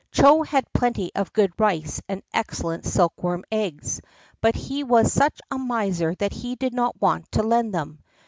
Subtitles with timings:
[0.11, 4.01] Chô had plenty of good rice and excellent silkworms' eggs,
[4.41, 7.99] but he was such a miser that he did not want to lend them.